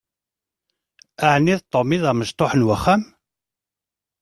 Ɛni 1.31 1.55
d 1.59 1.61
Tom 1.71 1.89
i 1.95 1.97
d 2.03 2.05
amecṭuḥ 2.11 2.51
n 2.55 2.61
uxxam? 2.75 3.01